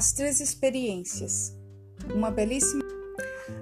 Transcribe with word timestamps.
As 0.00 0.12
três 0.12 0.40
experiências. 0.40 1.54
Uma 2.14 2.30
belíssima. 2.30 2.82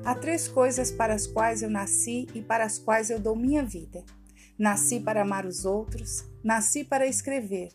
Há 0.04 0.14
três 0.14 0.46
coisas 0.46 0.88
para 0.88 1.12
as 1.12 1.26
quais 1.26 1.64
eu 1.64 1.68
nasci 1.68 2.28
e 2.32 2.40
para 2.40 2.62
as 2.62 2.78
quais 2.78 3.10
eu 3.10 3.18
dou 3.18 3.34
minha 3.34 3.64
vida. 3.64 4.04
Nasci 4.56 5.00
para 5.00 5.22
amar 5.22 5.44
os 5.44 5.64
outros, 5.64 6.24
nasci 6.44 6.84
para 6.84 7.08
escrever 7.08 7.70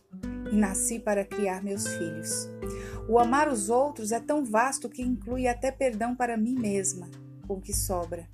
e 0.50 0.56
nasci 0.56 0.98
para 0.98 1.26
criar 1.26 1.62
meus 1.62 1.86
filhos. 1.90 2.48
O 3.10 3.20
amar 3.20 3.52
os 3.52 3.70
outros 3.70 4.14
é 4.14 4.20
tão 4.22 4.46
vasto 4.46 4.88
que 4.88 5.02
inclui 5.02 5.46
até 5.46 5.70
perdão 5.70 6.16
para 6.16 6.38
mim 6.38 6.56
mesma, 6.58 7.12
com 7.46 7.56
o 7.56 7.62
que 7.62 7.74
sobra. 7.74 8.30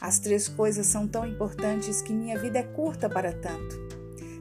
As 0.00 0.18
três 0.18 0.48
coisas 0.48 0.88
são 0.88 1.06
tão 1.06 1.24
importantes 1.24 2.02
que 2.02 2.12
minha 2.12 2.36
vida 2.36 2.58
é 2.58 2.64
curta 2.64 3.08
para 3.08 3.32
tanto. 3.32 3.78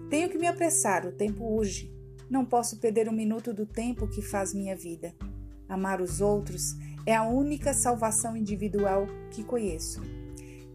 Tenho 0.10 0.28
que 0.28 0.40
me 0.40 0.48
apressar, 0.48 1.06
o 1.06 1.12
tempo 1.12 1.44
urge. 1.44 1.99
Não 2.30 2.46
posso 2.46 2.78
perder 2.78 3.10
um 3.10 3.14
minuto 3.14 3.54
do 3.54 3.66
tempo 3.66 4.08
que 4.08 4.22
faz 4.22 4.54
minha 4.54 4.76
vida. 4.76 5.16
Amar 5.68 6.02
os 6.02 6.22
outros 6.22 6.76
é 7.06 7.16
a 7.16 7.24
única 7.24 7.74
salvação 7.74 8.38
individual 8.38 9.08
que 9.32 9.44
conheço. 9.44 10.02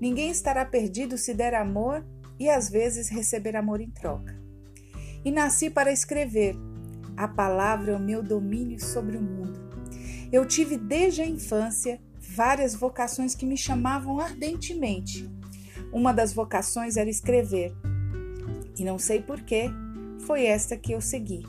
Ninguém 0.00 0.30
estará 0.30 0.64
perdido 0.64 1.16
se 1.16 1.32
der 1.32 1.54
amor 1.54 2.04
e 2.38 2.50
às 2.50 2.68
vezes 2.68 3.08
receber 3.08 3.56
amor 3.56 3.80
em 3.80 3.90
troca. 3.90 4.36
E 5.24 5.30
nasci 5.30 5.70
para 5.70 5.92
escrever. 5.92 6.56
A 7.16 7.28
palavra 7.28 7.92
é 7.92 7.96
o 7.96 8.00
meu 8.00 8.22
domínio 8.22 8.80
sobre 8.80 9.16
o 9.16 9.22
mundo. 9.22 9.60
Eu 10.32 10.44
tive 10.44 10.76
desde 10.76 11.22
a 11.22 11.26
infância 11.26 12.00
várias 12.18 12.74
vocações 12.74 13.34
que 13.34 13.46
me 13.46 13.56
chamavam 13.56 14.18
ardentemente. 14.18 15.30
Uma 15.92 16.12
das 16.12 16.32
vocações 16.32 16.96
era 16.96 17.08
escrever. 17.08 17.72
E 18.76 18.84
não 18.84 18.98
sei 18.98 19.22
porquê, 19.22 19.70
foi 20.24 20.44
esta 20.46 20.76
que 20.76 20.92
eu 20.92 21.00
segui. 21.00 21.46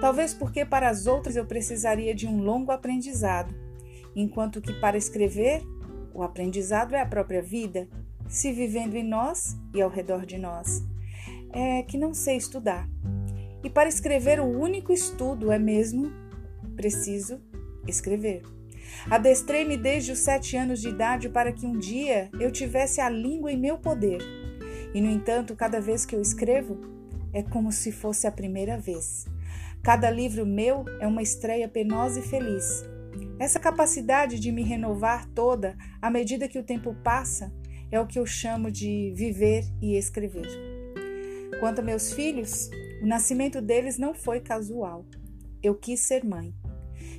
Talvez 0.00 0.32
porque 0.32 0.64
para 0.64 0.88
as 0.88 1.06
outras 1.06 1.36
eu 1.36 1.44
precisaria 1.44 2.14
de 2.14 2.26
um 2.26 2.42
longo 2.42 2.70
aprendizado, 2.70 3.54
enquanto 4.14 4.60
que 4.60 4.72
para 4.80 4.96
escrever, 4.96 5.62
o 6.12 6.22
aprendizado 6.22 6.94
é 6.94 7.00
a 7.00 7.06
própria 7.06 7.42
vida, 7.42 7.88
se 8.28 8.52
vivendo 8.52 8.94
em 8.94 9.02
nós 9.02 9.56
e 9.74 9.82
ao 9.82 9.90
redor 9.90 10.24
de 10.24 10.38
nós. 10.38 10.82
É 11.52 11.82
que 11.82 11.98
não 11.98 12.14
sei 12.14 12.36
estudar. 12.36 12.88
E 13.62 13.70
para 13.70 13.88
escrever, 13.88 14.40
o 14.40 14.44
único 14.46 14.92
estudo 14.92 15.50
é 15.50 15.58
mesmo 15.58 16.12
preciso 16.76 17.40
escrever. 17.86 18.42
Adestrei-me 19.10 19.76
desde 19.76 20.12
os 20.12 20.18
sete 20.18 20.56
anos 20.56 20.80
de 20.80 20.88
idade 20.88 21.28
para 21.28 21.52
que 21.52 21.66
um 21.66 21.78
dia 21.78 22.30
eu 22.38 22.50
tivesse 22.50 23.00
a 23.00 23.08
língua 23.08 23.52
em 23.52 23.56
meu 23.56 23.78
poder. 23.78 24.20
E, 24.94 25.00
no 25.00 25.10
entanto, 25.10 25.56
cada 25.56 25.80
vez 25.80 26.06
que 26.06 26.14
eu 26.14 26.20
escrevo, 26.20 26.78
é 27.34 27.42
como 27.42 27.70
se 27.70 27.92
fosse 27.92 28.26
a 28.26 28.32
primeira 28.32 28.78
vez. 28.78 29.26
Cada 29.82 30.10
livro 30.10 30.46
meu 30.46 30.84
é 31.00 31.06
uma 31.06 31.20
estreia 31.20 31.68
penosa 31.68 32.20
e 32.20 32.22
feliz. 32.22 32.82
Essa 33.38 33.60
capacidade 33.60 34.40
de 34.40 34.50
me 34.50 34.62
renovar 34.62 35.26
toda 35.34 35.76
à 36.00 36.08
medida 36.08 36.48
que 36.48 36.58
o 36.58 36.62
tempo 36.62 36.94
passa 37.02 37.52
é 37.90 38.00
o 38.00 38.06
que 38.06 38.18
eu 38.18 38.24
chamo 38.24 38.70
de 38.70 39.12
viver 39.14 39.64
e 39.82 39.96
escrever. 39.96 40.48
Quanto 41.60 41.80
a 41.80 41.82
meus 41.82 42.12
filhos, 42.12 42.70
o 43.02 43.06
nascimento 43.06 43.60
deles 43.60 43.98
não 43.98 44.14
foi 44.14 44.40
casual. 44.40 45.04
Eu 45.62 45.74
quis 45.74 46.00
ser 46.00 46.24
mãe. 46.24 46.54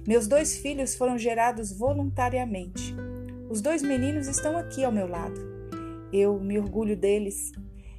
Meus 0.07 0.27
dois 0.27 0.57
filhos 0.57 0.95
foram 0.95 1.17
gerados 1.17 1.71
voluntariamente. 1.71 2.95
Os 3.49 3.61
dois 3.61 3.81
meninos 3.81 4.27
estão 4.27 4.57
aqui 4.57 4.83
ao 4.83 4.91
meu 4.91 5.07
lado. 5.07 5.39
Eu 6.11 6.39
me 6.39 6.57
orgulho 6.57 6.95
deles, 6.95 7.51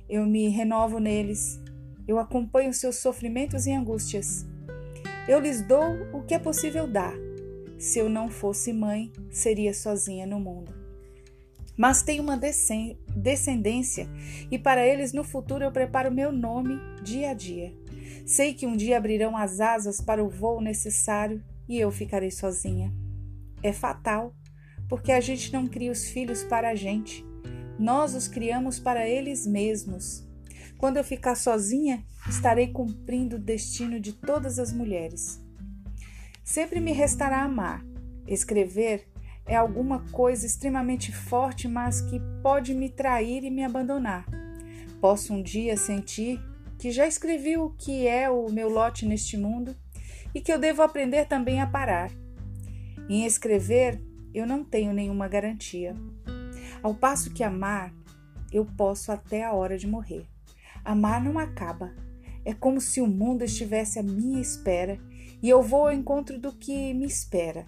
eu 0.09 0.25
me 0.25 0.49
renovo 0.49 0.99
neles, 0.99 1.61
eu 2.07 2.19
acompanho 2.19 2.73
seus 2.73 2.97
sofrimentos 2.97 3.67
e 3.67 3.73
angústias. 3.73 4.47
Eu 5.29 5.41
lhes 5.41 5.61
dou 5.61 5.83
o 6.13 6.23
que 6.23 6.35
é 6.35 6.39
possível 6.39 6.87
dar. 6.87 7.15
Se 7.79 7.99
eu 7.99 8.09
não 8.09 8.31
fosse 8.31 8.73
mãe, 8.73 9.13
seria 9.31 9.75
sozinha 9.75 10.27
no 10.27 10.41
mundo. 10.41 10.73
Mas 11.77 12.03
tenho 12.03 12.23
uma 12.23 12.39
descendência 12.39 14.09
e 14.51 14.59
para 14.59 14.87
eles 14.87 15.13
no 15.13 15.23
futuro 15.23 15.63
eu 15.63 15.71
preparo 15.71 16.11
meu 16.11 16.33
nome 16.33 16.81
dia 17.03 17.31
a 17.31 17.35
dia. 17.35 17.75
Sei 18.25 18.55
que 18.55 18.67
um 18.67 18.77
dia 18.77 18.97
abrirão 18.97 19.37
as 19.37 19.61
asas 19.61 20.01
para 20.01 20.25
o 20.25 20.29
voo 20.29 20.61
necessário 20.61 21.45
e 21.69 21.79
eu 21.79 21.91
ficarei 21.91 22.31
sozinha. 22.31 22.93
É 23.63 23.73
fatal, 23.73 24.35
porque 24.89 25.13
a 25.13 25.21
gente 25.21 25.53
não 25.53 25.67
cria 25.67 25.93
os 25.93 26.09
filhos 26.09 26.43
para 26.45 26.71
a 26.71 26.75
gente, 26.75 27.25
nós 27.79 28.15
os 28.15 28.27
criamos 28.27 28.79
para 28.79 29.07
eles 29.07 29.47
mesmos. 29.47 30.26
Quando 30.79 30.99
eu 30.99 31.05
ficar 31.05 31.35
sozinha, 31.35 32.05
estarei 32.29 32.69
cumprindo 32.69 33.37
o 33.37 33.41
destino 33.41 33.99
de 33.99 34.13
todas 34.13 34.59
as 34.59 34.73
mulheres. 34.73 35.41
Sempre 36.45 36.81
me 36.81 36.93
restará 36.93 37.43
amar. 37.43 37.85
Escrever 38.27 39.09
é 39.47 39.55
alguma 39.55 40.01
coisa 40.11 40.45
extremamente 40.45 41.13
forte, 41.13 41.69
mas 41.69 42.01
que 42.01 42.21
pode 42.43 42.75
me 42.75 42.91
trair 42.91 43.45
e 43.45 43.51
me 43.51 43.65
abandonar. 43.65 44.27
Posso 45.01 45.33
um 45.33 45.43
dia 45.43 45.77
sentir 45.77 46.41
que 46.79 46.91
já 46.91 47.07
escrevi 47.07 47.57
o 47.57 47.71
que 47.71 48.07
é 48.07 48.29
o 48.29 48.51
meu 48.51 48.69
lote 48.69 49.07
neste 49.07 49.37
mundo 49.37 49.75
e 50.35 50.41
que 50.41 50.53
eu 50.53 50.59
devo 50.59 50.83
aprender 50.83 51.27
também 51.27 51.61
a 51.61 51.67
parar. 51.67 52.11
Em 53.09 53.25
escrever, 53.25 54.03
eu 54.35 54.47
não 54.47 54.65
tenho 54.65 54.93
nenhuma 54.93 55.29
garantia. 55.29 55.95
Ao 56.83 56.95
passo 56.95 57.33
que 57.33 57.43
amar, 57.43 57.95
eu 58.53 58.65
posso 58.65 59.11
até 59.11 59.45
a 59.45 59.53
hora 59.53 59.79
de 59.79 59.87
morrer. 59.87 60.27
Amar 60.87 61.23
não 61.23 61.39
acaba. 61.39 61.95
É 62.45 62.55
como 62.55 62.81
se 62.81 63.01
o 63.01 63.07
mundo 63.07 63.43
estivesse 63.43 63.99
à 63.99 64.03
minha 64.03 64.41
espera 64.41 64.99
e 65.43 65.49
eu 65.49 65.63
vou 65.63 65.87
ao 65.87 65.93
encontro 65.93 66.39
do 66.39 66.53
que 66.53 66.95
me 66.95 67.07
espera. 67.07 67.65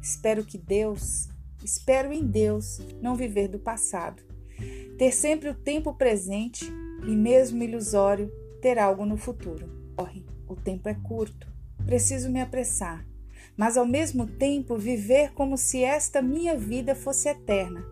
Espero 0.00 0.44
que 0.44 0.56
Deus, 0.56 1.28
espero 1.62 2.12
em 2.12 2.24
Deus, 2.24 2.80
não 3.02 3.16
viver 3.16 3.48
do 3.48 3.58
passado. 3.58 4.22
Ter 4.96 5.12
sempre 5.12 5.48
o 5.48 5.54
tempo 5.54 5.92
presente 5.94 6.64
e, 7.06 7.14
mesmo 7.14 7.62
ilusório, 7.62 8.30
ter 8.62 8.78
algo 8.78 9.04
no 9.04 9.16
futuro. 9.16 9.92
Corre, 9.96 10.24
o 10.46 10.54
tempo 10.54 10.88
é 10.88 10.94
curto 10.94 11.58
preciso 11.88 12.30
me 12.30 12.38
apressar, 12.38 13.02
mas 13.56 13.78
ao 13.78 13.86
mesmo 13.86 14.26
tempo 14.26 14.76
viver 14.76 15.32
como 15.32 15.56
se 15.56 15.82
esta 15.82 16.20
minha 16.20 16.54
vida 16.54 16.94
fosse 16.94 17.30
eterna. 17.30 17.82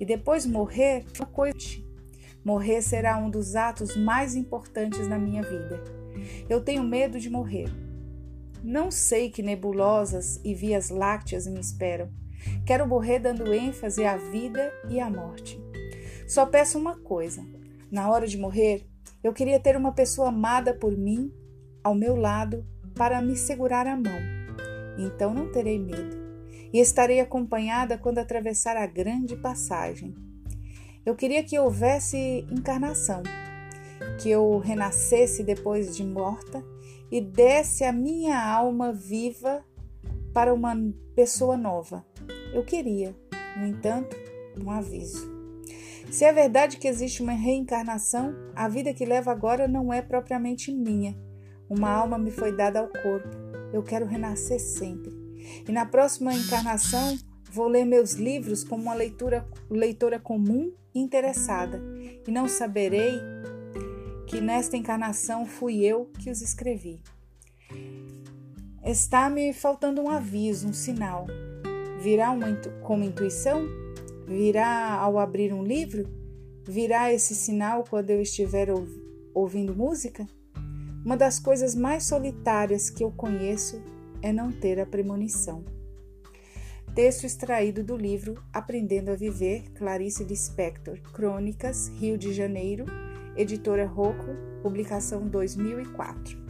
E 0.00 0.06
depois 0.06 0.46
morrer, 0.46 1.04
uma 1.18 1.26
coisa. 1.26 1.54
Morrer 2.46 2.80
será 2.80 3.18
um 3.18 3.28
dos 3.28 3.56
atos 3.56 3.96
mais 3.96 4.36
importantes 4.36 5.08
na 5.08 5.18
minha 5.18 5.42
vida. 5.42 5.82
Eu 6.48 6.60
tenho 6.60 6.84
medo 6.84 7.18
de 7.18 7.28
morrer. 7.28 7.68
Não 8.62 8.88
sei 8.88 9.30
que 9.30 9.42
nebulosas 9.42 10.40
e 10.44 10.54
vias 10.54 10.88
lácteas 10.88 11.48
me 11.48 11.58
esperam. 11.58 12.08
Quero 12.64 12.86
morrer 12.86 13.18
dando 13.18 13.52
ênfase 13.52 14.04
à 14.04 14.16
vida 14.16 14.72
e 14.88 15.00
à 15.00 15.10
morte. 15.10 15.60
Só 16.28 16.46
peço 16.46 16.78
uma 16.78 16.96
coisa: 16.96 17.44
na 17.90 18.08
hora 18.08 18.28
de 18.28 18.38
morrer, 18.38 18.86
eu 19.24 19.32
queria 19.32 19.58
ter 19.58 19.76
uma 19.76 19.90
pessoa 19.90 20.28
amada 20.28 20.72
por 20.72 20.96
mim, 20.96 21.32
ao 21.82 21.96
meu 21.96 22.14
lado, 22.14 22.64
para 22.94 23.20
me 23.20 23.34
segurar 23.34 23.88
a 23.88 23.96
mão. 23.96 24.20
Então 24.96 25.34
não 25.34 25.50
terei 25.50 25.80
medo 25.80 26.16
e 26.72 26.78
estarei 26.78 27.18
acompanhada 27.18 27.98
quando 27.98 28.18
atravessar 28.18 28.76
a 28.76 28.86
grande 28.86 29.34
passagem. 29.34 30.14
Eu 31.06 31.14
queria 31.14 31.44
que 31.44 31.56
houvesse 31.56 32.44
encarnação, 32.50 33.22
que 34.20 34.28
eu 34.28 34.58
renascesse 34.58 35.44
depois 35.44 35.96
de 35.96 36.04
morta 36.04 36.64
e 37.12 37.20
desse 37.20 37.84
a 37.84 37.92
minha 37.92 38.44
alma 38.44 38.92
viva 38.92 39.64
para 40.34 40.52
uma 40.52 40.76
pessoa 41.14 41.56
nova. 41.56 42.04
Eu 42.52 42.64
queria, 42.64 43.14
no 43.56 43.64
entanto, 43.64 44.16
um 44.60 44.68
aviso. 44.68 45.32
Se 46.10 46.24
é 46.24 46.32
verdade 46.32 46.76
que 46.76 46.88
existe 46.88 47.22
uma 47.22 47.34
reencarnação, 47.34 48.34
a 48.56 48.68
vida 48.68 48.92
que 48.92 49.04
levo 49.04 49.30
agora 49.30 49.68
não 49.68 49.92
é 49.92 50.02
propriamente 50.02 50.72
minha, 50.72 51.16
uma 51.70 51.88
alma 51.88 52.18
me 52.18 52.32
foi 52.32 52.50
dada 52.50 52.80
ao 52.80 52.88
corpo. 52.88 53.28
Eu 53.72 53.84
quero 53.84 54.06
renascer 54.06 54.58
sempre. 54.58 55.12
E 55.68 55.70
na 55.70 55.86
próxima 55.86 56.34
encarnação 56.34 57.16
vou 57.56 57.68
ler 57.68 57.86
meus 57.86 58.12
livros 58.12 58.62
como 58.62 58.82
uma 58.82 58.94
leitura, 58.94 59.48
leitora 59.70 60.20
comum 60.20 60.70
e 60.94 61.00
interessada. 61.00 61.80
E 62.26 62.30
não 62.30 62.46
saberei 62.46 63.18
que 64.26 64.42
nesta 64.42 64.76
encarnação 64.76 65.46
fui 65.46 65.82
eu 65.82 66.10
que 66.18 66.30
os 66.30 66.42
escrevi. 66.42 67.00
Está 68.84 69.30
me 69.30 69.54
faltando 69.54 70.02
um 70.02 70.10
aviso, 70.10 70.68
um 70.68 70.72
sinal. 70.74 71.26
Virá 71.98 72.30
uma, 72.30 72.46
como 72.82 73.04
intuição? 73.04 73.66
Virá 74.26 74.92
ao 74.92 75.18
abrir 75.18 75.50
um 75.54 75.64
livro? 75.64 76.06
Virá 76.62 77.10
esse 77.10 77.34
sinal 77.34 77.84
quando 77.88 78.10
eu 78.10 78.20
estiver 78.20 78.68
ouvindo 79.32 79.74
música? 79.74 80.26
Uma 81.02 81.16
das 81.16 81.38
coisas 81.38 81.74
mais 81.74 82.04
solitárias 82.04 82.90
que 82.90 83.02
eu 83.02 83.10
conheço 83.10 83.80
é 84.20 84.30
não 84.30 84.52
ter 84.52 84.78
a 84.78 84.84
premonição. 84.84 85.64
Texto 86.96 87.24
extraído 87.24 87.84
do 87.84 87.94
livro 87.94 88.42
Aprendendo 88.50 89.10
a 89.10 89.14
Viver, 89.14 89.70
Clarice 89.74 90.24
Lispector, 90.24 90.98
Crônicas, 91.12 91.88
Rio 91.88 92.16
de 92.16 92.32
Janeiro, 92.32 92.86
editora 93.36 93.84
Rocco, 93.84 94.34
publicação 94.62 95.28
2004. 95.28 96.45